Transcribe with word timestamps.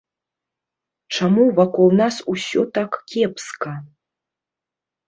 Чаму 1.17 1.45
вакол 1.61 1.87
нас 2.01 2.15
усё 2.35 2.61
так 2.79 2.91
кепска? 3.13 3.71